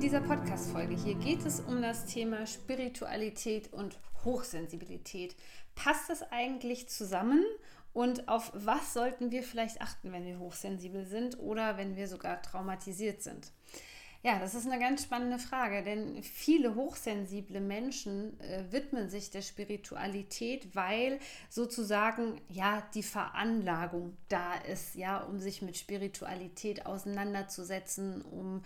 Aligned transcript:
Dieser 0.00 0.20
Podcast-Folge 0.20 0.94
hier 0.94 1.16
geht 1.16 1.44
es 1.44 1.60
um 1.60 1.82
das 1.82 2.06
Thema 2.06 2.46
Spiritualität 2.46 3.72
und 3.72 3.98
Hochsensibilität. 4.24 5.36
Passt 5.74 6.08
das 6.08 6.22
eigentlich 6.32 6.88
zusammen? 6.88 7.44
Und 7.92 8.28
auf 8.28 8.52
was 8.54 8.94
sollten 8.94 9.30
wir 9.32 9.42
vielleicht 9.42 9.82
achten, 9.82 10.12
wenn 10.12 10.24
wir 10.24 10.38
hochsensibel 10.38 11.04
sind 11.04 11.38
oder 11.38 11.76
wenn 11.76 11.96
wir 11.96 12.08
sogar 12.08 12.40
traumatisiert 12.40 13.22
sind? 13.22 13.52
Ja, 14.22 14.38
das 14.38 14.54
ist 14.54 14.66
eine 14.66 14.78
ganz 14.78 15.02
spannende 15.02 15.40
Frage, 15.40 15.82
denn 15.82 16.22
viele 16.22 16.76
hochsensible 16.76 17.60
Menschen 17.60 18.38
äh, 18.38 18.62
widmen 18.70 19.10
sich 19.10 19.30
der 19.30 19.42
Spiritualität, 19.42 20.76
weil 20.76 21.18
sozusagen 21.50 22.40
ja 22.48 22.82
die 22.94 23.02
Veranlagung 23.02 24.16
da 24.28 24.54
ist, 24.54 24.94
ja, 24.94 25.18
um 25.18 25.40
sich 25.40 25.60
mit 25.60 25.76
Spiritualität 25.76 26.86
auseinanderzusetzen, 26.86 28.22
um 28.22 28.62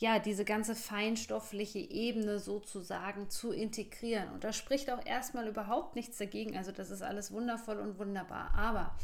ja, 0.00 0.18
diese 0.18 0.46
ganze 0.46 0.74
feinstoffliche 0.74 1.78
Ebene 1.78 2.38
sozusagen 2.38 3.28
zu 3.28 3.52
integrieren. 3.52 4.30
Und 4.30 4.44
da 4.44 4.52
spricht 4.54 4.90
auch 4.90 5.04
erstmal 5.04 5.46
überhaupt 5.46 5.94
nichts 5.94 6.16
dagegen. 6.16 6.56
Also 6.56 6.72
das 6.72 6.90
ist 6.90 7.02
alles 7.02 7.30
wundervoll 7.32 7.78
und 7.78 7.98
wunderbar. 7.98 8.54
Aber 8.56 8.96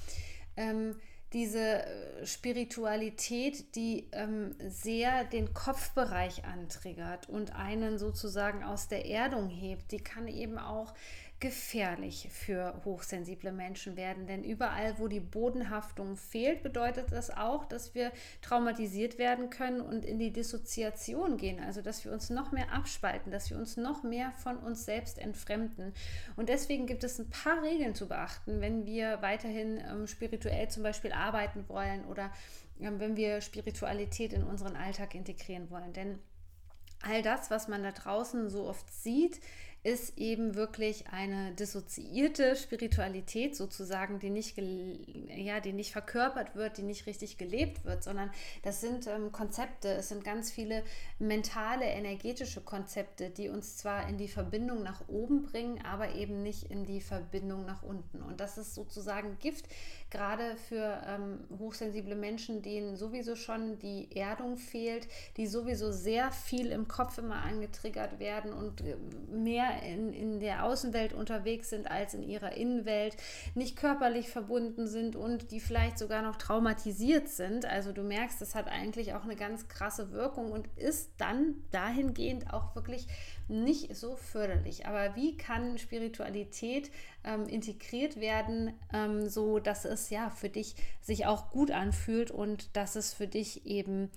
ähm, 0.56 0.96
diese 1.34 1.84
äh, 1.84 2.26
Spiritualität, 2.26 3.76
die 3.76 4.08
ähm, 4.12 4.54
sehr 4.58 5.24
den 5.24 5.52
Kopfbereich 5.52 6.46
antriggert 6.46 7.28
und 7.28 7.54
einen 7.54 7.98
sozusagen 7.98 8.64
aus 8.64 8.88
der 8.88 9.04
Erdung 9.04 9.50
hebt, 9.50 9.92
die 9.92 10.00
kann 10.00 10.28
eben 10.28 10.56
auch 10.56 10.94
gefährlich 11.38 12.28
für 12.30 12.80
hochsensible 12.84 13.52
Menschen 13.52 13.96
werden. 13.96 14.26
Denn 14.26 14.42
überall, 14.42 14.98
wo 14.98 15.06
die 15.06 15.20
Bodenhaftung 15.20 16.16
fehlt, 16.16 16.62
bedeutet 16.62 17.12
das 17.12 17.30
auch, 17.30 17.66
dass 17.66 17.94
wir 17.94 18.10
traumatisiert 18.40 19.18
werden 19.18 19.50
können 19.50 19.82
und 19.82 20.04
in 20.04 20.18
die 20.18 20.32
Dissoziation 20.32 21.36
gehen. 21.36 21.60
Also, 21.60 21.82
dass 21.82 22.04
wir 22.06 22.12
uns 22.12 22.30
noch 22.30 22.52
mehr 22.52 22.72
abspalten, 22.72 23.30
dass 23.30 23.50
wir 23.50 23.58
uns 23.58 23.76
noch 23.76 24.02
mehr 24.02 24.32
von 24.32 24.56
uns 24.56 24.86
selbst 24.86 25.18
entfremden. 25.18 25.92
Und 26.36 26.48
deswegen 26.48 26.86
gibt 26.86 27.04
es 27.04 27.18
ein 27.18 27.28
paar 27.28 27.62
Regeln 27.62 27.94
zu 27.94 28.08
beachten, 28.08 28.62
wenn 28.62 28.86
wir 28.86 29.20
weiterhin 29.20 29.82
ähm, 29.86 30.06
spirituell 30.06 30.68
zum 30.68 30.82
Beispiel 30.82 31.12
arbeiten 31.12 31.68
wollen 31.68 32.06
oder 32.06 32.30
ähm, 32.80 32.98
wenn 32.98 33.16
wir 33.16 33.42
Spiritualität 33.42 34.32
in 34.32 34.42
unseren 34.42 34.74
Alltag 34.74 35.14
integrieren 35.14 35.70
wollen. 35.70 35.92
Denn 35.92 36.18
all 37.02 37.20
das, 37.20 37.50
was 37.50 37.68
man 37.68 37.82
da 37.82 37.92
draußen 37.92 38.48
so 38.48 38.66
oft 38.66 38.90
sieht, 38.90 39.40
ist 39.86 40.18
eben 40.18 40.56
wirklich 40.56 41.04
eine 41.12 41.52
dissoziierte 41.52 42.56
Spiritualität 42.56 43.54
sozusagen, 43.54 44.18
die 44.18 44.30
nicht, 44.30 44.58
ja, 44.58 45.60
die 45.60 45.72
nicht 45.72 45.92
verkörpert 45.92 46.56
wird, 46.56 46.78
die 46.78 46.82
nicht 46.82 47.06
richtig 47.06 47.38
gelebt 47.38 47.84
wird, 47.84 48.02
sondern 48.02 48.32
das 48.64 48.80
sind 48.80 49.06
ähm, 49.06 49.30
Konzepte, 49.30 49.90
es 49.90 50.08
sind 50.08 50.24
ganz 50.24 50.50
viele 50.50 50.82
mentale, 51.20 51.84
energetische 51.84 52.62
Konzepte, 52.62 53.30
die 53.30 53.48
uns 53.48 53.76
zwar 53.76 54.08
in 54.08 54.18
die 54.18 54.26
Verbindung 54.26 54.82
nach 54.82 55.06
oben 55.06 55.44
bringen, 55.44 55.80
aber 55.84 56.16
eben 56.16 56.42
nicht 56.42 56.64
in 56.64 56.84
die 56.84 57.00
Verbindung 57.00 57.64
nach 57.64 57.84
unten. 57.84 58.22
Und 58.22 58.40
das 58.40 58.58
ist 58.58 58.74
sozusagen 58.74 59.38
Gift, 59.38 59.66
gerade 60.10 60.56
für 60.56 61.00
ähm, 61.06 61.44
hochsensible 61.60 62.16
Menschen, 62.16 62.60
denen 62.60 62.96
sowieso 62.96 63.36
schon 63.36 63.78
die 63.78 64.08
Erdung 64.16 64.56
fehlt, 64.56 65.06
die 65.36 65.46
sowieso 65.46 65.92
sehr 65.92 66.32
viel 66.32 66.72
im 66.72 66.88
Kopf 66.88 67.18
immer 67.18 67.42
angetriggert 67.42 68.18
werden 68.18 68.52
und 68.52 68.80
äh, 68.80 68.96
in, 69.82 70.12
in 70.12 70.40
der 70.40 70.64
Außenwelt 70.64 71.12
unterwegs 71.12 71.70
sind 71.70 71.90
als 71.90 72.14
in 72.14 72.22
ihrer 72.22 72.52
Innenwelt, 72.52 73.16
nicht 73.54 73.76
körperlich 73.76 74.28
verbunden 74.28 74.86
sind 74.86 75.16
und 75.16 75.50
die 75.50 75.60
vielleicht 75.60 75.98
sogar 75.98 76.22
noch 76.22 76.36
traumatisiert 76.36 77.28
sind. 77.28 77.66
Also 77.66 77.92
du 77.92 78.02
merkst, 78.02 78.40
das 78.40 78.54
hat 78.54 78.68
eigentlich 78.68 79.14
auch 79.14 79.24
eine 79.24 79.36
ganz 79.36 79.68
krasse 79.68 80.12
Wirkung 80.12 80.52
und 80.52 80.68
ist 80.76 81.10
dann 81.18 81.54
dahingehend 81.70 82.52
auch 82.52 82.74
wirklich 82.74 83.06
nicht 83.48 83.94
so 83.94 84.16
förderlich. 84.16 84.86
Aber 84.86 85.14
wie 85.14 85.36
kann 85.36 85.78
Spiritualität 85.78 86.90
ähm, 87.24 87.46
integriert 87.46 88.20
werden, 88.20 88.72
ähm, 88.92 89.28
so 89.28 89.58
dass 89.58 89.84
es 89.84 90.10
ja 90.10 90.30
für 90.30 90.48
dich 90.48 90.74
sich 91.00 91.26
auch 91.26 91.50
gut 91.50 91.70
anfühlt 91.70 92.30
und 92.30 92.76
dass 92.76 92.96
es 92.96 93.12
für 93.12 93.26
dich 93.26 93.66
eben 93.66 94.10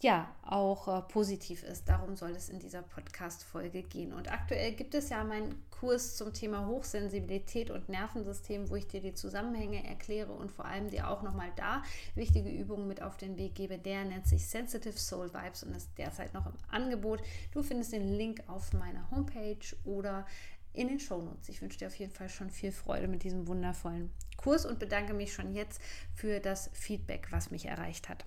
ja 0.00 0.32
auch 0.42 0.86
äh, 0.88 1.02
positiv 1.02 1.64
ist. 1.64 1.88
Darum 1.88 2.14
soll 2.14 2.30
es 2.30 2.48
in 2.48 2.60
dieser 2.60 2.82
Podcast-Folge 2.82 3.82
gehen. 3.82 4.12
Und 4.12 4.30
aktuell 4.30 4.72
gibt 4.72 4.94
es 4.94 5.08
ja 5.08 5.24
meinen 5.24 5.62
Kurs 5.70 6.16
zum 6.16 6.32
Thema 6.32 6.66
Hochsensibilität 6.66 7.70
und 7.70 7.88
Nervensystem, 7.88 8.70
wo 8.70 8.76
ich 8.76 8.86
dir 8.86 9.00
die 9.00 9.14
Zusammenhänge 9.14 9.84
erkläre 9.84 10.32
und 10.32 10.52
vor 10.52 10.66
allem 10.66 10.90
dir 10.90 11.08
auch 11.10 11.22
nochmal 11.22 11.50
da 11.56 11.82
wichtige 12.14 12.48
Übungen 12.48 12.86
mit 12.86 13.02
auf 13.02 13.16
den 13.16 13.36
Weg 13.36 13.56
gebe. 13.56 13.78
Der 13.78 14.04
nennt 14.04 14.26
sich 14.26 14.46
Sensitive 14.46 14.98
Soul 14.98 15.32
Vibes 15.34 15.64
und 15.64 15.76
ist 15.76 15.90
derzeit 15.98 16.32
noch 16.32 16.46
im 16.46 16.58
Angebot. 16.70 17.20
Du 17.52 17.62
findest 17.62 17.92
den 17.92 18.08
Link 18.08 18.42
auf 18.46 18.72
meiner 18.72 19.10
Homepage 19.10 19.58
oder 19.84 20.26
in 20.74 20.86
den 20.86 21.00
Shownotes. 21.00 21.48
Ich 21.48 21.60
wünsche 21.60 21.78
dir 21.78 21.88
auf 21.88 21.94
jeden 21.96 22.12
Fall 22.12 22.28
schon 22.28 22.50
viel 22.50 22.70
Freude 22.70 23.08
mit 23.08 23.24
diesem 23.24 23.48
wundervollen 23.48 24.12
Kurs 24.36 24.64
und 24.64 24.78
bedanke 24.78 25.12
mich 25.12 25.32
schon 25.32 25.54
jetzt 25.54 25.80
für 26.14 26.38
das 26.38 26.70
Feedback, 26.72 27.28
was 27.30 27.50
mich 27.50 27.66
erreicht 27.66 28.08
hat 28.08 28.24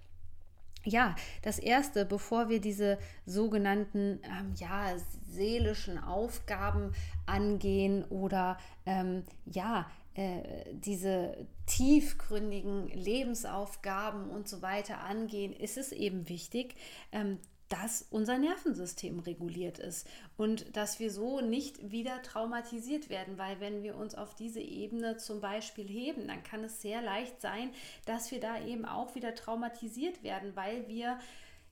ja, 0.84 1.16
das 1.42 1.60
erste, 1.60 2.06
bevor 2.06 2.50
wir 2.50 2.60
diese 2.60 2.98
sogenannten 3.26 4.20
ähm, 4.24 4.54
ja, 4.58 4.94
seelischen 5.30 5.98
Aufgaben 5.98 6.94
angehen 7.26 8.04
oder 8.06 8.58
ähm, 8.86 9.24
ja, 9.46 9.90
äh, 10.14 10.42
diese 10.74 11.48
tiefgründigen 11.68 12.90
Lebensaufgaben 12.90 14.30
und 14.30 14.50
so 14.50 14.62
weiter 14.62 15.02
angehen, 15.04 15.54
ist 15.54 15.78
es 15.78 15.92
eben 15.94 16.28
wichtig, 16.28 16.76
ähm, 17.12 17.38
dass 17.72 18.06
unser 18.10 18.38
Nervensystem 18.38 19.20
reguliert 19.20 19.80
ist 19.80 20.06
und 20.36 20.76
dass 20.76 21.00
wir 21.00 21.10
so 21.10 21.40
nicht 21.40 21.90
wieder 21.90 22.22
traumatisiert 22.22 23.10
werden, 23.10 23.38
weil 23.38 23.62
wenn 23.62 23.82
wir 23.82 23.96
uns 23.96 24.14
auf 24.14 24.36
diese 24.36 24.60
Ebene 24.60 25.16
zum 25.16 25.40
Beispiel 25.40 25.88
heben, 25.88 26.28
dann 26.28 26.44
kann 26.44 26.66
es 26.66 26.82
sehr 26.82 27.02
leicht 27.02 27.40
sein, 27.40 27.72
dass 28.06 28.30
wir 28.30 28.42
da 28.42 28.62
eben 28.62 28.86
auch 28.86 29.16
wieder 29.16 29.36
traumatisiert 29.36 30.22
werden, 30.22 30.56
weil 30.56 30.90
wir 30.90 31.18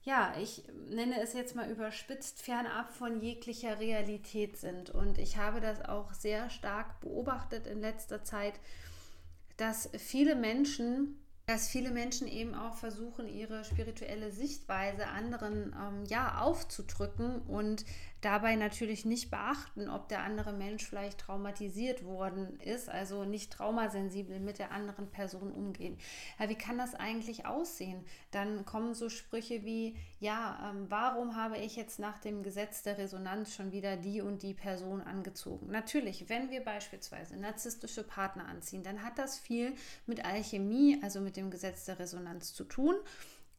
ja, 0.03 0.33
ich 0.39 0.63
nenne 0.89 1.21
es 1.21 1.33
jetzt 1.33 1.57
mal 1.57 1.69
überspitzt, 1.69 2.41
fernab 2.41 2.93
von 2.93 3.19
jeglicher 3.19 3.81
Realität 3.81 4.55
sind. 4.55 4.89
Und 4.89 5.17
ich 5.17 5.35
habe 5.35 5.59
das 5.59 5.81
auch 5.83 6.13
sehr 6.13 6.49
stark 6.49 7.01
beobachtet 7.01 7.67
in 7.67 7.81
letzter 7.81 8.23
Zeit, 8.23 8.53
dass 9.57 9.89
viele 9.97 10.35
Menschen 10.35 11.19
dass 11.49 11.67
viele 11.67 11.89
Menschen 11.89 12.27
eben 12.27 12.53
auch 12.53 12.75
versuchen, 12.75 13.27
ihre 13.27 13.63
spirituelle 13.65 14.31
Sichtweise 14.31 15.07
anderen 15.07 15.75
ähm, 15.75 16.05
ja 16.05 16.41
aufzudrücken 16.41 17.41
und 17.41 17.85
dabei 18.21 18.55
natürlich 18.55 19.03
nicht 19.05 19.31
beachten, 19.31 19.89
ob 19.89 20.09
der 20.09 20.21
andere 20.23 20.53
Mensch 20.53 20.85
vielleicht 20.85 21.19
traumatisiert 21.19 22.03
worden 22.03 22.59
ist, 22.59 22.89
also 22.89 23.23
nicht 23.23 23.51
traumasensibel 23.51 24.39
mit 24.39 24.59
der 24.59 24.71
anderen 24.71 25.09
Person 25.09 25.51
umgehen. 25.51 25.97
Ja, 26.37 26.49
wie 26.49 26.55
kann 26.55 26.77
das 26.77 26.93
eigentlich 26.93 27.45
aussehen? 27.45 28.03
Dann 28.29 28.65
kommen 28.65 28.93
so 28.93 29.09
Sprüche 29.09 29.63
wie, 29.63 29.95
ja, 30.19 30.69
ähm, 30.69 30.85
warum 30.89 31.35
habe 31.35 31.57
ich 31.57 31.75
jetzt 31.75 31.97
nach 31.97 32.19
dem 32.19 32.43
Gesetz 32.43 32.83
der 32.83 32.97
Resonanz 32.97 33.55
schon 33.55 33.71
wieder 33.71 33.97
die 33.97 34.21
und 34.21 34.43
die 34.43 34.53
Person 34.53 35.01
angezogen? 35.01 35.71
Natürlich, 35.71 36.29
wenn 36.29 36.51
wir 36.51 36.63
beispielsweise 36.63 37.37
narzisstische 37.37 38.03
Partner 38.03 38.47
anziehen, 38.47 38.83
dann 38.83 39.01
hat 39.01 39.17
das 39.17 39.39
viel 39.39 39.73
mit 40.05 40.25
Alchemie, 40.25 40.99
also 41.01 41.21
mit 41.21 41.37
dem 41.39 41.51
Gesetz 41.51 41.85
der 41.85 41.99
Resonanz 41.99 42.53
zu 42.53 42.63
tun 42.63 42.95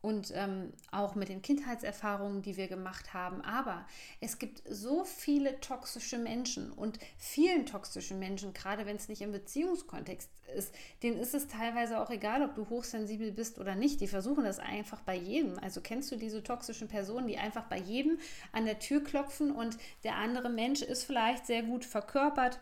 und 0.02 0.32
ähm, 0.34 0.72
auch 0.90 1.14
mit 1.14 1.28
den 1.28 1.42
Kindheitserfahrungen, 1.42 2.40
die 2.40 2.56
wir 2.56 2.68
gemacht 2.68 3.12
haben. 3.12 3.42
Aber 3.42 3.86
es 4.20 4.38
gibt 4.38 4.62
so 4.66 5.04
viele 5.04 5.60
toxische 5.60 6.16
Menschen 6.16 6.72
und 6.72 6.98
vielen 7.18 7.66
toxischen 7.66 8.18
Menschen, 8.18 8.54
gerade 8.54 8.86
wenn 8.86 8.96
es 8.96 9.08
nicht 9.08 9.20
im 9.20 9.32
Beziehungskontext 9.32 10.30
ist, 10.56 10.74
denen 11.02 11.18
ist 11.18 11.34
es 11.34 11.48
teilweise 11.48 12.00
auch 12.00 12.10
egal, 12.10 12.42
ob 12.42 12.54
du 12.54 12.68
hochsensibel 12.70 13.30
bist 13.30 13.58
oder 13.58 13.74
nicht. 13.74 14.00
Die 14.00 14.08
versuchen 14.08 14.44
das 14.44 14.58
einfach 14.58 15.02
bei 15.02 15.16
jedem. 15.16 15.58
Also 15.58 15.82
kennst 15.82 16.10
du 16.10 16.16
diese 16.16 16.42
toxischen 16.42 16.88
Personen, 16.88 17.28
die 17.28 17.36
einfach 17.36 17.64
bei 17.64 17.78
jedem 17.78 18.18
an 18.52 18.64
der 18.64 18.78
Tür 18.78 19.04
klopfen 19.04 19.50
und 19.50 19.76
der 20.02 20.16
andere 20.16 20.48
Mensch 20.48 20.80
ist 20.80 21.04
vielleicht 21.04 21.46
sehr 21.46 21.62
gut 21.62 21.84
verkörpert 21.84 22.58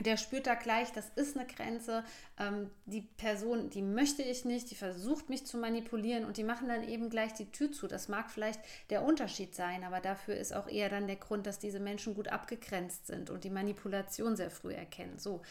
der 0.00 0.16
spürt 0.16 0.46
da 0.46 0.54
gleich, 0.54 0.90
das 0.92 1.08
ist 1.14 1.36
eine 1.36 1.46
Grenze. 1.46 2.04
Ähm, 2.38 2.70
die 2.86 3.02
Person, 3.02 3.70
die 3.70 3.82
möchte 3.82 4.22
ich 4.22 4.44
nicht, 4.44 4.70
die 4.70 4.74
versucht 4.74 5.30
mich 5.30 5.46
zu 5.46 5.56
manipulieren 5.56 6.24
und 6.24 6.36
die 6.36 6.42
machen 6.42 6.68
dann 6.68 6.82
eben 6.82 7.10
gleich 7.10 7.32
die 7.34 7.50
Tür 7.50 7.70
zu. 7.70 7.86
Das 7.86 8.08
mag 8.08 8.30
vielleicht 8.30 8.60
der 8.90 9.02
Unterschied 9.04 9.54
sein, 9.54 9.84
aber 9.84 10.00
dafür 10.00 10.36
ist 10.36 10.52
auch 10.54 10.68
eher 10.68 10.88
dann 10.88 11.06
der 11.06 11.16
Grund, 11.16 11.46
dass 11.46 11.58
diese 11.58 11.78
Menschen 11.78 12.14
gut 12.14 12.28
abgegrenzt 12.28 13.06
sind 13.06 13.30
und 13.30 13.44
die 13.44 13.50
Manipulation 13.50 14.36
sehr 14.36 14.50
früh 14.50 14.72
erkennen. 14.72 15.18
So. 15.18 15.42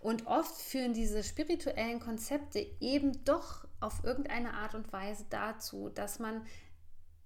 Und 0.00 0.26
oft 0.26 0.56
führen 0.56 0.94
diese 0.94 1.22
spirituellen 1.22 2.00
Konzepte 2.00 2.66
eben 2.80 3.22
doch 3.24 3.66
auf 3.80 4.02
irgendeine 4.04 4.54
Art 4.54 4.74
und 4.74 4.92
Weise 4.92 5.26
dazu, 5.28 5.90
dass 5.90 6.18
man 6.18 6.46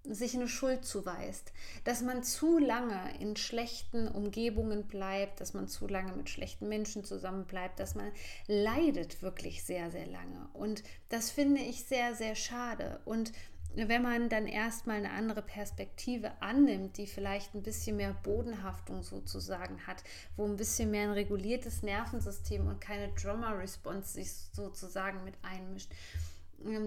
sich 0.04 0.34
eine 0.34 0.48
Schuld 0.48 0.84
zuweist, 0.84 1.52
dass 1.84 2.02
man 2.02 2.22
zu 2.22 2.58
lange 2.58 3.00
in 3.20 3.36
schlechten 3.36 4.06
Umgebungen 4.08 4.86
bleibt, 4.86 5.40
dass 5.40 5.54
man 5.54 5.68
zu 5.68 5.86
lange 5.86 6.12
mit 6.12 6.28
schlechten 6.28 6.68
Menschen 6.68 7.04
zusammen 7.04 7.46
bleibt, 7.46 7.80
dass 7.80 7.94
man 7.94 8.12
leidet 8.46 9.22
wirklich 9.22 9.64
sehr, 9.64 9.90
sehr 9.90 10.06
lange. 10.06 10.48
Und 10.52 10.82
das 11.08 11.30
finde 11.30 11.62
ich 11.62 11.84
sehr, 11.84 12.14
sehr 12.14 12.34
schade. 12.34 13.00
Und 13.04 13.32
wenn 13.76 14.02
man 14.02 14.28
dann 14.28 14.46
erstmal 14.46 14.98
eine 14.98 15.10
andere 15.10 15.42
Perspektive 15.42 16.30
annimmt, 16.40 16.96
die 16.96 17.06
vielleicht 17.06 17.54
ein 17.54 17.62
bisschen 17.62 17.96
mehr 17.96 18.14
Bodenhaftung 18.22 19.02
sozusagen 19.02 19.86
hat, 19.86 20.04
wo 20.36 20.44
ein 20.44 20.56
bisschen 20.56 20.90
mehr 20.90 21.08
ein 21.08 21.12
reguliertes 21.12 21.82
Nervensystem 21.82 22.66
und 22.66 22.80
keine 22.80 23.12
Drama-Response 23.14 24.12
sich 24.12 24.30
sozusagen 24.52 25.24
mit 25.24 25.34
einmischt, 25.42 25.90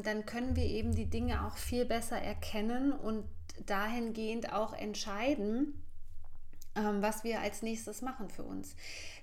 dann 0.04 0.26
können 0.26 0.56
wir 0.56 0.66
eben 0.66 0.96
die 0.96 1.10
Dinge 1.10 1.46
auch 1.46 1.58
viel 1.58 1.86
besser 1.86 2.18
erkennen 2.18 2.92
und 2.92 3.26
dahingehend 3.66 4.54
auch 4.54 4.74
entscheiden, 4.74 5.74
ähm, 5.76 5.87
was 7.02 7.24
wir 7.24 7.42
als 7.42 7.62
nächstes 7.62 8.02
machen 8.02 8.30
für 8.30 8.44
uns. 8.44 8.76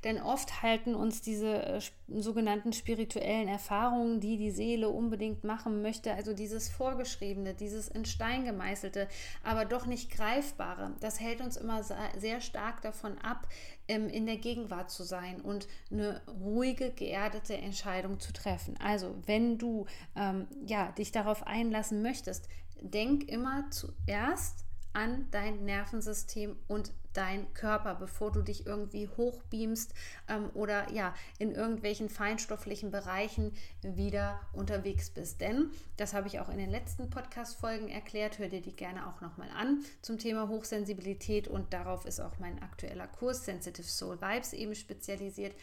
Denn 0.05 0.21
oft 0.21 0.63
halten 0.63 0.95
uns 0.95 1.23
diese 1.23 1.63
äh, 1.63 1.81
sogenannten 2.09 2.73
spirituellen 2.73 3.49
Erfahrungen, 3.49 4.21
die 4.21 4.37
die 4.37 4.51
Seele 4.51 4.91
unbedingt 4.91 5.45
machen 5.45 5.81
möchte, 5.81 6.13
also 6.13 6.35
dieses 6.35 6.69
Vorgeschriebene, 6.69 7.55
dieses 7.55 7.89
in 7.89 8.05
Stein 8.05 8.45
gemeißelte, 8.45 9.09
aber 9.43 9.65
doch 9.65 9.87
nicht 9.87 10.11
greifbare, 10.11 10.93
das 11.01 11.21
hält 11.21 11.41
uns 11.41 11.57
immer 11.57 11.83
sehr 12.19 12.41
stark 12.41 12.83
davon 12.83 13.17
ab, 13.19 13.49
ähm, 13.89 14.09
in 14.09 14.27
der 14.27 14.37
Gegenwart 14.37 14.91
zu 14.91 15.05
sein 15.05 15.41
und 15.41 15.69
eine 15.91 16.21
ruhige, 16.41 16.91
geerdete 16.91 17.57
Entscheidung 17.57 18.21
zu 18.21 18.33
treffen. 18.33 18.77
Also 18.83 19.15
wenn 19.27 19.59
du 19.59 19.87
ähm, 20.17 20.47
ja, 20.67 20.93
dich 20.93 21.13
darauf 21.13 21.47
einlassen 21.47 22.03
möchtest, 22.03 22.49
denk 22.81 23.29
immer 23.29 23.71
zuerst 23.71 24.64
an 24.95 25.29
dein 25.31 25.65
Nervensystem 25.65 26.57
und 26.67 26.93
dein 27.13 27.53
Körper, 27.55 27.95
bevor 27.95 28.33
du 28.33 28.43
dich 28.43 28.67
irgendwie 28.67 29.09
hochbeamst 29.09 29.95
ähm, 30.29 30.51
oder 30.55 30.91
ja 30.93 31.15
in 31.39 31.53
irgendwelchen 31.53 32.09
feinstofflichen 32.09 32.91
Bereichen 32.91 33.53
wieder 33.83 34.41
unterwegs 34.53 35.11
bist. 35.11 35.41
Denn 35.41 35.71
das 35.97 36.13
habe 36.13 36.27
ich 36.29 36.41
auch 36.41 36.49
in 36.49 36.59
den 36.59 36.71
letzten 36.71 37.11
Podcast-Folgen 37.11 37.89
erklärt. 37.89 38.39
Hör 38.39 38.49
dir 38.49 38.63
die 38.63 38.75
gerne 38.75 39.07
auch 39.07 39.21
nochmal 39.21 39.51
an 39.57 39.85
zum 40.03 40.19
Thema 40.19 40.49
Hochsensibilität 40.49 41.49
und 41.49 41.73
darauf 41.73 42.05
ist 42.05 42.21
auch 42.21 42.39
mein 42.39 42.61
aktueller 42.63 43.07
Kurs 43.07 43.45
Sensitive 43.45 43.87
Soul 43.87 44.21
Vibes 44.21 44.53
eben 44.53 44.75
spezialisiert. 44.75 45.55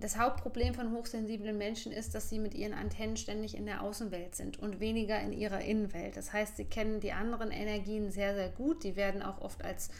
Das 0.00 0.18
Hauptproblem 0.18 0.72
von 0.72 0.92
hochsensiblen 0.92 1.58
Menschen 1.58 1.92
ist, 1.92 2.14
dass 2.14 2.30
sie 2.30 2.38
mit 2.38 2.54
ihren 2.54 2.72
Antennen 2.72 3.18
ständig 3.18 3.54
in 3.54 3.66
der 3.66 3.82
Außenwelt 3.82 4.34
sind 4.34 4.58
und 4.58 4.80
weniger 4.80 5.20
in 5.20 5.32
ihrer 5.32 5.60
Innenwelt. 5.60 6.16
Das 6.16 6.32
heißt, 6.32 6.56
sie 6.56 6.64
kennen 6.64 7.00
die 7.00 7.12
anderen 7.12 7.50
Energien 7.50 8.10
sehr, 8.10 8.34
sehr 8.34 8.48
gut. 8.48 8.82
Die 8.82 8.96
werden 8.96 9.22
auch 9.22 9.42
oft 9.42 9.62
als 9.62 9.90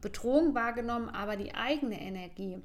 Bedrohung 0.00 0.54
wahrgenommen, 0.54 1.08
aber 1.08 1.36
die 1.36 1.56
eigene 1.56 2.00
Energie 2.00 2.62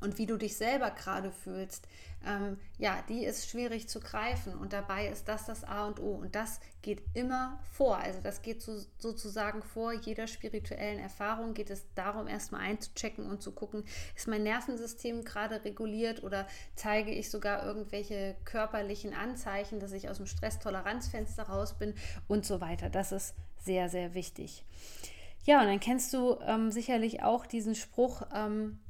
und 0.00 0.18
wie 0.18 0.26
du 0.26 0.36
dich 0.36 0.56
selber 0.56 0.90
gerade 0.90 1.30
fühlst, 1.30 1.88
ähm, 2.26 2.58
ja, 2.78 3.02
die 3.08 3.24
ist 3.24 3.48
schwierig 3.48 3.88
zu 3.88 4.00
greifen. 4.00 4.54
Und 4.56 4.72
dabei 4.72 5.08
ist 5.08 5.28
das 5.28 5.46
das 5.46 5.64
A 5.64 5.86
und 5.86 6.00
O. 6.00 6.14
Und 6.14 6.34
das 6.34 6.60
geht 6.82 7.02
immer 7.14 7.60
vor. 7.72 7.98
Also 7.98 8.20
das 8.20 8.42
geht 8.42 8.62
so, 8.62 8.78
sozusagen 8.98 9.62
vor 9.62 9.92
jeder 9.92 10.26
spirituellen 10.26 10.98
Erfahrung. 10.98 11.54
Geht 11.54 11.70
es 11.70 11.84
darum, 11.94 12.26
erstmal 12.26 12.62
einzuchecken 12.62 13.26
und 13.26 13.42
zu 13.42 13.52
gucken, 13.52 13.84
ist 14.14 14.28
mein 14.28 14.42
Nervensystem 14.42 15.24
gerade 15.24 15.64
reguliert 15.64 16.22
oder 16.22 16.46
zeige 16.74 17.12
ich 17.12 17.30
sogar 17.30 17.64
irgendwelche 17.64 18.36
körperlichen 18.44 19.14
Anzeichen, 19.14 19.78
dass 19.78 19.92
ich 19.92 20.08
aus 20.08 20.16
dem 20.16 20.26
Stresstoleranzfenster 20.26 21.44
raus 21.44 21.78
bin 21.78 21.94
und 22.26 22.44
so 22.44 22.60
weiter. 22.60 22.90
Das 22.90 23.12
ist 23.12 23.34
sehr, 23.58 23.88
sehr 23.88 24.14
wichtig. 24.14 24.64
Ja, 25.44 25.60
und 25.60 25.68
dann 25.68 25.78
kennst 25.80 26.12
du 26.12 26.38
ähm, 26.44 26.72
sicherlich 26.72 27.22
auch 27.22 27.46
diesen 27.46 27.76
Spruch 27.76 28.22
ähm, 28.34 28.80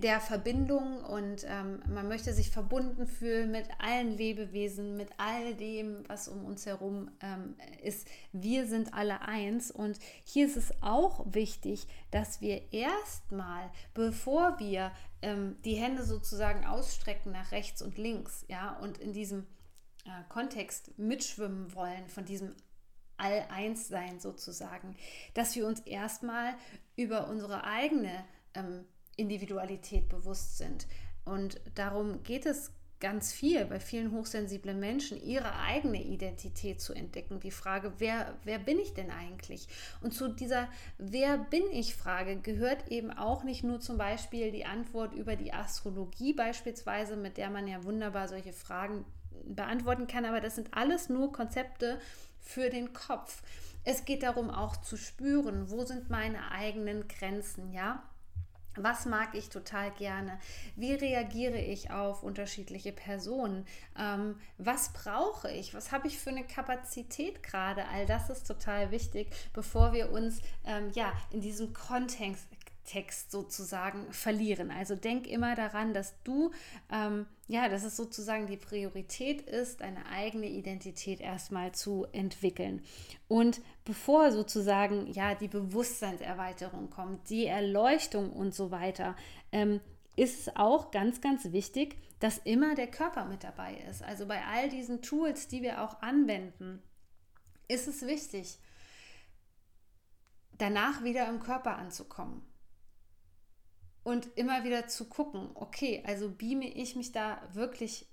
der 0.00 0.20
Verbindung 0.20 1.04
und 1.04 1.44
ähm, 1.48 1.82
man 1.88 2.08
möchte 2.08 2.32
sich 2.32 2.50
verbunden 2.50 3.06
fühlen 3.06 3.50
mit 3.50 3.66
allen 3.78 4.16
Lebewesen, 4.16 4.96
mit 4.96 5.08
all 5.18 5.54
dem, 5.54 6.04
was 6.08 6.28
um 6.28 6.44
uns 6.44 6.66
herum 6.66 7.10
ähm, 7.20 7.54
ist. 7.82 8.08
Wir 8.32 8.66
sind 8.66 8.94
alle 8.94 9.22
eins 9.22 9.70
und 9.70 9.98
hier 10.24 10.46
ist 10.46 10.56
es 10.56 10.72
auch 10.82 11.24
wichtig, 11.32 11.86
dass 12.10 12.40
wir 12.40 12.72
erstmal, 12.72 13.70
bevor 13.94 14.58
wir 14.58 14.90
ähm, 15.22 15.56
die 15.64 15.74
Hände 15.74 16.04
sozusagen 16.04 16.64
ausstrecken 16.66 17.32
nach 17.32 17.52
rechts 17.52 17.80
und 17.82 17.96
links, 17.96 18.44
ja, 18.48 18.76
und 18.78 18.98
in 18.98 19.12
diesem 19.12 19.46
äh, 20.04 20.10
Kontext 20.28 20.98
mitschwimmen 20.98 21.74
wollen 21.74 22.08
von 22.08 22.24
diesem 22.24 22.54
All-Eins-Sein 23.16 24.18
sozusagen, 24.18 24.96
dass 25.34 25.54
wir 25.54 25.66
uns 25.66 25.80
erstmal 25.80 26.54
über 26.96 27.28
unsere 27.28 27.64
eigene 27.64 28.24
ähm, 28.54 28.84
Individualität 29.16 30.08
bewusst 30.08 30.58
sind. 30.58 30.86
Und 31.24 31.60
darum 31.74 32.22
geht 32.22 32.46
es 32.46 32.70
ganz 33.00 33.32
viel 33.32 33.64
bei 33.66 33.80
vielen 33.80 34.12
hochsensiblen 34.12 34.80
Menschen, 34.80 35.22
ihre 35.22 35.58
eigene 35.58 36.02
Identität 36.02 36.80
zu 36.80 36.94
entdecken. 36.94 37.40
Die 37.40 37.50
Frage, 37.50 37.92
wer, 37.98 38.34
wer 38.44 38.58
bin 38.58 38.78
ich 38.78 38.94
denn 38.94 39.10
eigentlich? 39.10 39.68
Und 40.00 40.14
zu 40.14 40.28
dieser 40.28 40.68
Wer 40.96 41.36
bin 41.36 41.64
ich 41.70 41.96
Frage 41.96 42.36
gehört 42.36 42.88
eben 42.88 43.10
auch 43.10 43.44
nicht 43.44 43.62
nur 43.62 43.80
zum 43.80 43.98
Beispiel 43.98 44.52
die 44.52 44.64
Antwort 44.64 45.12
über 45.12 45.36
die 45.36 45.52
Astrologie 45.52 46.32
beispielsweise, 46.32 47.16
mit 47.16 47.36
der 47.36 47.50
man 47.50 47.66
ja 47.66 47.84
wunderbar 47.84 48.28
solche 48.28 48.52
Fragen 48.52 49.04
beantworten 49.44 50.06
kann, 50.06 50.24
aber 50.24 50.40
das 50.40 50.54
sind 50.54 50.72
alles 50.72 51.10
nur 51.10 51.30
Konzepte, 51.30 51.98
für 52.44 52.70
den 52.70 52.92
Kopf. 52.92 53.42
Es 53.84 54.04
geht 54.04 54.22
darum 54.22 54.50
auch 54.50 54.76
zu 54.76 54.96
spüren, 54.96 55.70
wo 55.70 55.84
sind 55.84 56.10
meine 56.10 56.50
eigenen 56.50 57.08
Grenzen, 57.08 57.72
ja? 57.72 58.02
Was 58.76 59.06
mag 59.06 59.34
ich 59.34 59.48
total 59.50 59.90
gerne? 59.92 60.38
Wie 60.74 60.94
reagiere 60.94 61.58
ich 61.58 61.90
auf 61.90 62.22
unterschiedliche 62.22 62.92
Personen? 62.92 63.66
Ähm, 63.98 64.36
was 64.58 64.92
brauche 64.92 65.50
ich? 65.50 65.74
Was 65.74 65.92
habe 65.92 66.08
ich 66.08 66.18
für 66.18 66.30
eine 66.30 66.44
Kapazität 66.44 67.42
gerade? 67.42 67.86
All 67.88 68.06
das 68.06 68.30
ist 68.30 68.46
total 68.46 68.90
wichtig, 68.90 69.28
bevor 69.52 69.92
wir 69.92 70.10
uns 70.10 70.40
ähm, 70.64 70.90
ja 70.94 71.12
in 71.30 71.40
diesem 71.40 71.72
Kontext, 71.72 72.46
Text 72.84 73.30
sozusagen 73.30 74.12
verlieren. 74.12 74.70
Also 74.70 74.94
denk 74.94 75.26
immer 75.26 75.54
daran, 75.54 75.94
dass 75.94 76.14
du, 76.22 76.50
ähm, 76.90 77.26
ja, 77.48 77.68
dass 77.68 77.84
es 77.84 77.96
sozusagen 77.96 78.46
die 78.46 78.56
Priorität 78.56 79.42
ist, 79.42 79.80
deine 79.80 80.06
eigene 80.06 80.48
Identität 80.48 81.20
erstmal 81.20 81.72
zu 81.72 82.06
entwickeln. 82.12 82.82
Und 83.28 83.60
bevor 83.84 84.32
sozusagen, 84.32 85.10
ja, 85.12 85.34
die 85.34 85.48
Bewusstseinserweiterung 85.48 86.90
kommt, 86.90 87.28
die 87.30 87.46
Erleuchtung 87.46 88.30
und 88.32 88.54
so 88.54 88.70
weiter, 88.70 89.16
ähm, 89.52 89.80
ist 90.16 90.40
es 90.40 90.56
auch 90.56 90.90
ganz, 90.90 91.20
ganz 91.20 91.50
wichtig, 91.52 91.96
dass 92.20 92.38
immer 92.38 92.74
der 92.74 92.86
Körper 92.86 93.24
mit 93.24 93.42
dabei 93.42 93.74
ist. 93.90 94.02
Also 94.02 94.26
bei 94.26 94.44
all 94.44 94.68
diesen 94.68 95.02
Tools, 95.02 95.48
die 95.48 95.62
wir 95.62 95.82
auch 95.82 96.00
anwenden, 96.02 96.82
ist 97.66 97.88
es 97.88 98.06
wichtig, 98.06 98.58
danach 100.56 101.02
wieder 101.02 101.28
im 101.28 101.40
Körper 101.40 101.76
anzukommen 101.76 102.42
und 104.04 104.28
immer 104.36 104.64
wieder 104.64 104.86
zu 104.86 105.06
gucken, 105.06 105.50
okay, 105.54 106.02
also 106.06 106.30
beame 106.30 106.68
ich 106.68 106.94
mich 106.94 107.12
da 107.12 107.42
wirklich 107.52 108.06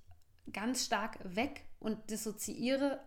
ganz 0.51 0.85
stark 0.85 1.19
weg 1.23 1.65
und 1.79 2.09
dissoziiere 2.09 3.01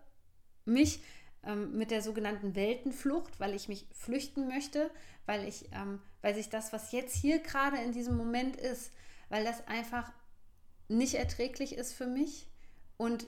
mich 0.64 1.02
ähm, 1.42 1.76
mit 1.76 1.90
der 1.90 2.02
sogenannten 2.02 2.54
Weltenflucht, 2.54 3.40
weil 3.40 3.54
ich 3.54 3.68
mich 3.68 3.86
flüchten 3.92 4.46
möchte, 4.46 4.90
weil 5.26 5.48
ich, 5.48 5.70
ähm, 5.72 6.00
weil 6.20 6.34
sich 6.34 6.50
das, 6.50 6.72
was 6.72 6.92
jetzt 6.92 7.16
hier 7.16 7.38
gerade 7.40 7.78
in 7.78 7.92
diesem 7.92 8.16
Moment 8.16 8.56
ist, 8.56 8.92
weil 9.30 9.44
das 9.44 9.66
einfach 9.66 10.12
nicht 10.88 11.14
erträglich 11.14 11.74
ist 11.76 11.94
für 11.94 12.06
mich 12.06 12.48
und 12.96 13.26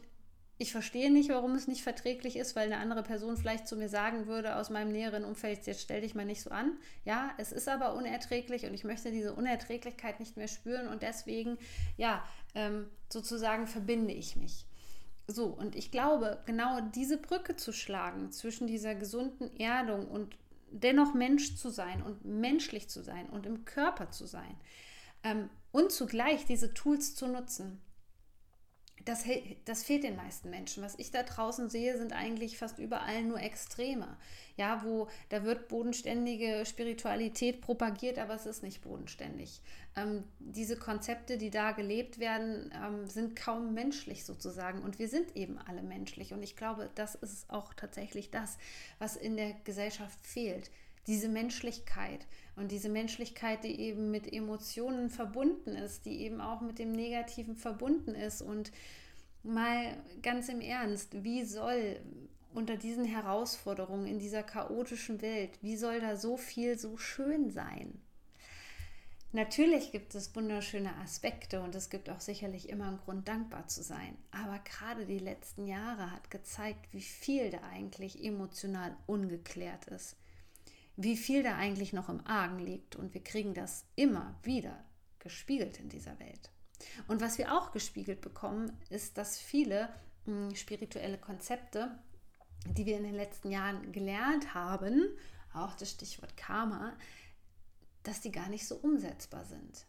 ich 0.59 0.73
verstehe 0.73 1.13
nicht, 1.13 1.29
warum 1.29 1.55
es 1.55 1.69
nicht 1.69 1.83
verträglich 1.83 2.37
ist, 2.37 2.57
weil 2.57 2.73
eine 2.73 2.79
andere 2.79 3.03
Person 3.03 3.37
vielleicht 3.37 3.69
zu 3.69 3.77
mir 3.77 3.91
sagen 3.91 4.27
würde 4.27 4.57
aus 4.57 4.71
meinem 4.71 4.91
näheren 4.91 5.25
Umfeld, 5.25 5.67
jetzt 5.67 5.83
stell 5.83 6.01
dich 6.01 6.15
mal 6.15 6.25
nicht 6.25 6.43
so 6.43 6.51
an. 6.51 6.79
Ja, 7.05 7.31
es 7.37 7.53
ist 7.53 7.69
aber 7.69 7.95
unerträglich 7.95 8.65
und 8.65 8.73
ich 8.73 8.85
möchte 8.85 9.11
diese 9.11 9.35
Unerträglichkeit 9.35 10.19
nicht 10.19 10.37
mehr 10.39 10.49
spüren 10.49 10.89
und 10.89 11.03
deswegen, 11.03 11.59
ja, 11.99 12.25
ähm, 12.55 12.87
sozusagen 13.11 13.67
verbinde 13.67 14.15
ich 14.15 14.37
mich. 14.37 14.65
So, 15.27 15.47
und 15.47 15.77
ich 15.77 15.91
glaube, 15.91 16.43
genau 16.47 16.81
diese 16.81 17.19
Brücke 17.19 17.57
zu 17.57 17.73
schlagen 17.73 18.33
zwischen 18.33 18.67
dieser 18.67 18.95
gesunden 18.95 19.55
Erdung 19.59 20.09
und 20.09 20.39
dennoch 20.71 21.13
Mensch 21.13 21.57
zu 21.57 21.69
sein 21.69 22.03
und 22.03 22.25
menschlich 22.25 22.89
zu 22.89 23.03
sein 23.03 23.29
und 23.29 23.45
im 23.45 23.65
Körper 23.67 24.11
zu 24.11 24.27
sein, 24.27 24.57
ähm, 25.23 25.51
und 25.73 25.93
zugleich 25.93 26.47
diese 26.47 26.73
Tools 26.73 27.15
zu 27.15 27.27
nutzen 27.27 27.83
das, 29.05 29.25
das 29.65 29.85
fehlt 29.85 30.03
den 30.03 30.17
meisten 30.17 30.51
Menschen. 30.51 30.83
Was 30.83 30.99
ich 30.99 31.11
da 31.11 31.23
draußen 31.23 31.69
sehe, 31.69 31.97
sind 31.97 32.13
eigentlich 32.13 32.59
fast 32.59 32.79
überall 32.79 33.23
nur 33.23 33.41
Extreme. 33.41 34.17
Ja, 34.57 34.83
wo 34.85 35.09
da 35.29 35.45
wird 35.45 35.69
bodenständige 35.69 36.65
Spiritualität 36.67 37.61
propagiert, 37.61 38.19
aber 38.19 38.35
es 38.35 38.47
ist 38.47 38.63
nicht 38.63 38.83
bodenständig. 38.83 39.61
Ähm, 39.95 40.25
diese 40.39 40.77
Konzepte, 40.77 41.39
die 41.39 41.51
da 41.51 41.73
gelebt 41.73 42.19
werden, 42.19 42.73
ähm, 42.75 43.07
sind 43.07 43.37
kaum 43.37 43.75
menschlich 43.75 44.25
sozusagen. 44.25 44.83
Und 44.83 44.99
wir 44.99 45.09
sind 45.09 45.37
eben 45.37 45.59
alle 45.59 45.83
menschlich. 45.83 46.33
Und 46.33 46.43
ich 46.43 46.57
glaube, 46.57 46.91
das 46.95 47.15
ist 47.15 47.49
auch 47.51 47.75
tatsächlich 47.75 48.31
das, 48.31 48.59
was 48.99 49.17
in 49.17 49.37
der 49.37 49.53
Gesellschaft 49.65 50.19
fehlt. 50.27 50.71
Diese 51.07 51.29
Menschlichkeit 51.29 52.27
und 52.57 52.73
diese 52.73 52.89
Menschlichkeit, 52.89 53.65
die 53.65 53.81
eben 53.81 54.11
mit 54.11 54.33
Emotionen 54.33 55.09
verbunden 55.09 55.77
ist, 55.77 56.05
die 56.05 56.21
eben 56.23 56.41
auch 56.41 56.61
mit 56.61 56.79
dem 56.79 56.93
Negativen 56.93 57.57
verbunden 57.57 58.15
ist 58.15 58.43
und 58.43 58.73
mal 59.43 59.97
ganz 60.23 60.49
im 60.49 60.61
Ernst, 60.61 61.23
wie 61.23 61.45
soll 61.45 62.01
unter 62.53 62.77
diesen 62.77 63.05
Herausforderungen 63.05 64.07
in 64.07 64.19
dieser 64.19 64.43
chaotischen 64.43 65.21
Welt, 65.21 65.51
wie 65.63 65.77
soll 65.77 66.01
da 66.01 66.17
so 66.17 66.37
viel 66.37 66.79
so 66.79 66.97
schön 66.97 67.51
sein? 67.51 68.01
Natürlich 69.33 69.93
gibt 69.93 70.15
es 70.15 70.35
wunderschöne 70.35 70.97
Aspekte 70.97 71.61
und 71.61 71.75
es 71.75 71.91
gibt 71.91 72.09
auch 72.09 72.21
sicherlich 72.21 72.71
immer 72.71 72.87
einen 72.89 72.99
Grund, 72.99 73.29
dankbar 73.29 73.69
zu 73.69 73.83
sein. 73.83 74.17
Aber 74.31 74.59
gerade 74.61 75.05
die 75.05 75.19
letzten 75.19 75.67
Jahre 75.67 76.11
hat 76.11 76.31
gezeigt, 76.31 76.87
wie 76.93 77.03
viel 77.03 77.51
da 77.51 77.59
eigentlich 77.71 78.25
emotional 78.25 78.97
ungeklärt 79.07 79.89
ist. 79.89 80.17
Wie 80.97 81.17
viel 81.17 81.43
da 81.43 81.57
eigentlich 81.57 81.93
noch 81.93 82.09
im 82.09 82.27
Argen 82.27 82.59
liegt. 82.59 82.97
Und 82.97 83.15
wir 83.15 83.23
kriegen 83.23 83.55
das 83.55 83.85
immer 83.97 84.35
wieder 84.43 84.85
gespiegelt 85.19 85.79
in 85.79 85.89
dieser 85.89 86.19
Welt. 86.19 86.51
Und 87.09 87.21
was 87.21 87.39
wir 87.39 87.53
auch 87.53 87.73
gespiegelt 87.73 88.21
bekommen, 88.21 88.73
ist, 88.91 89.19
dass 89.19 89.39
viele 89.39 89.89
hm, 90.25 90.55
spirituelle 90.55 91.19
Konzepte, 91.19 91.99
die 92.67 92.87
wir 92.87 92.97
in 92.97 93.05
den 93.05 93.15
letzten 93.15 93.51
Jahren 93.51 93.93
gelernt 93.93 94.55
haben, 94.55 95.09
auch 95.53 95.75
das 95.75 95.91
Stichwort 95.91 96.37
Karma, 96.37 96.97
dass 98.03 98.21
die 98.21 98.33
gar 98.33 98.49
nicht 98.49 98.67
so 98.67 98.77
umsetzbar 98.77 99.45
sind. 99.45 99.87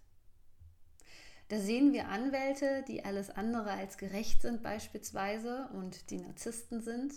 Da 1.49 1.59
sehen 1.59 1.93
wir 1.93 2.09
Anwälte, 2.09 2.83
die 2.87 3.05
alles 3.05 3.29
andere 3.29 3.71
als 3.71 3.97
gerecht 3.97 4.41
sind 4.41 4.63
beispielsweise 4.63 5.69
und 5.73 6.09
die 6.09 6.17
Narzissten 6.17 6.81
sind. 6.81 7.13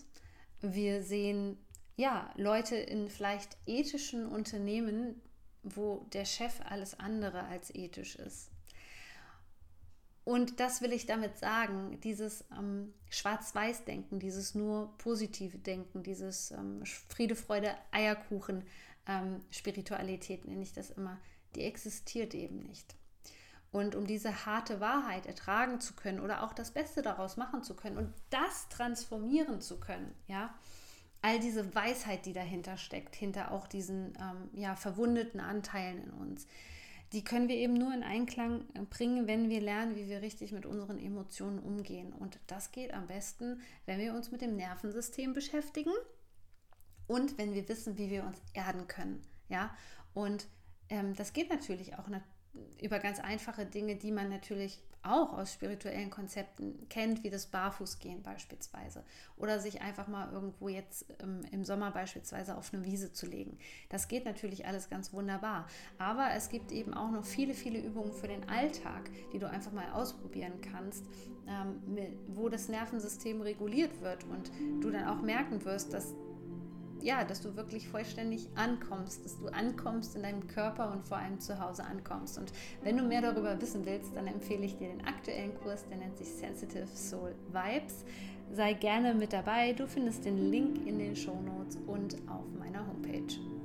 Wir 0.61 1.03
sehen 1.03 1.59
ja 1.97 2.31
Leute 2.37 2.77
in 2.77 3.09
vielleicht 3.09 3.57
ethischen 3.67 4.27
Unternehmen, 4.27 5.21
wo 5.63 6.07
der 6.13 6.25
Chef 6.25 6.61
alles 6.69 6.99
andere 6.99 7.45
als 7.45 7.75
ethisch 7.75 8.17
ist. 8.17 8.51
Und 10.25 10.61
das 10.61 10.81
will 10.81 10.93
ich 10.93 11.07
damit 11.07 11.39
sagen, 11.39 11.99
dieses 12.03 12.45
ähm, 12.57 12.93
Schwarz-Weiß-Denken, 13.09 14.21
dieses 14.21 14.55
nur 14.55 14.97
positive 14.99 15.59
Denken, 15.59 16.03
dieses 16.03 16.51
ähm, 16.51 16.85
Friede, 17.09 17.35
Freude, 17.35 17.75
Eierkuchen, 17.91 18.65
ähm, 19.07 19.41
Spiritualität 19.51 20.45
nenne 20.45 20.63
ich 20.63 20.73
das 20.73 20.91
immer, 20.91 21.19
die 21.55 21.63
existiert 21.63 22.35
eben 22.35 22.61
nicht. 22.61 22.95
Und 23.73 23.95
um 23.95 24.07
diese 24.07 24.47
harte 24.47 24.81
Wahrheit 24.81 25.27
ertragen 25.27 25.81
zu 25.81 25.95
können 25.95 26.21
oder 26.21 26.43
auch 26.43 26.53
das 26.53 26.73
Beste 26.73 27.03
daraus 27.03 27.37
machen 27.37 27.63
zu 27.63 27.75
können 27.75 27.99
und 27.99 28.13
das 28.29 28.69
transformieren 28.69 29.61
zu 29.61 29.79
können, 29.81 30.15
ja, 30.27 30.55
all 31.23 31.39
diese 31.39 31.75
Weisheit, 31.75 32.27
die 32.27 32.33
dahinter 32.33 32.77
steckt, 32.77 33.15
hinter 33.15 33.51
auch 33.51 33.67
diesen 33.67 34.15
ähm, 34.19 34.51
ja, 34.53 34.75
verwundeten 34.77 35.41
Anteilen 35.41 36.05
in 36.05 36.11
uns, 36.11 36.47
die 37.13 37.25
können 37.25 37.49
wir 37.49 37.57
eben 37.57 37.75
nur 37.75 37.93
in 37.93 38.03
Einklang 38.03 38.65
äh, 38.75 38.83
bringen, 38.83 39.27
wenn 39.27 39.51
wir 39.51 39.61
lernen, 39.61 39.97
wie 39.97 40.09
wir 40.09 40.23
richtig 40.23 40.53
mit 40.53 40.65
unseren 40.65 40.99
Emotionen 40.99 41.59
umgehen. 41.59 42.13
Und 42.13 42.39
das 42.47 42.73
geht 42.73 42.95
am 42.95 43.07
besten, 43.07 43.61
wenn 43.87 43.99
wir 43.99 44.15
uns 44.15 44.31
mit 44.31 44.41
dem 44.41 44.57
Nervensystem 44.57 45.33
beschäftigen 45.35 45.93
und 47.07 47.37
wenn 47.39 47.55
wir 47.55 47.69
wissen, 47.69 47.99
wie 47.99 48.11
wir 48.11 48.25
uns 48.25 48.41
erden 48.55 48.87
können. 48.87 49.23
Ja, 49.49 49.75
und 50.15 50.47
ähm, 50.91 51.15
das 51.15 51.33
geht 51.33 51.51
natürlich 51.51 51.97
auch 51.97 52.09
über 52.83 52.99
ganz 52.99 53.21
einfache 53.21 53.65
Dinge, 53.65 53.97
die 53.97 54.11
man 54.11 54.29
natürlich 54.29 54.81
auch 55.03 55.33
aus 55.33 55.55
spirituellen 55.55 56.11
Konzepten 56.11 56.87
kennt, 56.89 57.25
wie 57.25 57.31
das 57.31 57.47
Barfußgehen 57.47 58.23
beispielsweise. 58.23 59.03
Oder 59.37 59.59
sich 59.59 59.81
einfach 59.81 60.09
mal 60.09 60.31
irgendwo 60.31 60.69
jetzt 60.69 61.07
ähm, 61.23 61.41
im 61.53 61.65
Sommer 61.65 61.91
beispielsweise 61.91 62.57
auf 62.57 62.75
eine 62.75 62.85
Wiese 62.85 63.13
zu 63.13 63.27
legen. 63.27 63.57
Das 63.89 64.09
geht 64.09 64.27
natürlich 64.27 64.67
alles 64.67 64.91
ganz 64.91 65.13
wunderbar. 65.13 65.67
Aber 65.99 66.31
es 66.35 66.51
gibt 66.51 66.71
eben 66.71 66.93
auch 66.93 67.11
noch 67.11 67.25
viele, 67.25 67.55
viele 67.55 67.79
Übungen 67.79 68.13
für 68.13 68.29
den 68.29 68.49
Alltag, 68.49 69.11
die 69.33 69.39
du 69.39 69.49
einfach 69.49 69.73
mal 69.73 69.91
ausprobieren 69.93 70.61
kannst, 70.61 71.07
ähm, 71.49 71.81
wo 72.29 72.49
das 72.49 72.69
Nervensystem 72.69 73.41
reguliert 73.41 74.03
wird 74.03 74.25
und 74.25 74.51
du 74.83 74.91
dann 74.91 75.09
auch 75.09 75.23
merken 75.23 75.65
wirst, 75.65 75.95
dass 75.95 76.15
ja, 77.03 77.25
dass 77.25 77.41
du 77.41 77.57
wirklich 77.57 77.89
vollständig 77.89 78.49
ankommst, 78.55 79.25
dass 79.25 79.39
du 79.39 79.49
ankommst 79.49 80.17
in 80.17 80.23
deinem 80.23 80.47
Körper 80.47 80.93
und 80.93 81.07
vor 81.07 81.19
allem 81.19 81.41
zu 81.41 81.59
Hause 81.61 81.85
ankommst. 81.85 82.39
Und 82.39 82.53
wenn 82.83 82.97
du 82.97 83.05
mehr 83.05 83.23
darüber 83.23 83.61
wissen 83.61 83.85
willst, 83.87 84.15
dann 84.17 84.27
empfehle 84.27 84.65
ich 84.65 84.77
dir 84.77 84.89
den 84.89 85.07
aktuellen 85.07 85.55
Kurs, 85.61 85.87
der 85.89 85.99
nennt 85.99 86.19
sich 86.19 86.29
Sensitive 86.29 86.89
Soul 86.95 87.35
Vibes. 87.49 88.05
Sei 88.53 88.73
gerne 88.75 89.15
mit 89.15 89.33
dabei. 89.33 89.73
Du 89.73 89.87
findest 89.87 90.25
den 90.25 90.51
Link 90.51 90.87
in 90.87 90.99
den 90.99 91.15
Show 91.15 91.41
Notes 91.41 91.79
und 91.87 92.17
auf 92.29 92.47
meiner 92.59 92.85
Homepage. 92.87 93.60